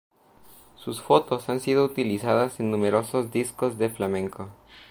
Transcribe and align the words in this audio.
Sus 0.77 0.99
fotos 0.99 1.47
han 1.49 1.59
sido 1.59 1.85
utilizadas 1.85 2.59
en 2.59 2.71
numerosos 2.71 3.31
discos 3.31 3.77
de 3.77 3.89
flamenco. 3.91 4.49